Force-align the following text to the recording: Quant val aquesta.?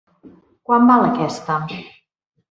Quant 0.69 0.87
val 0.91 1.05
aquesta.? 1.09 1.57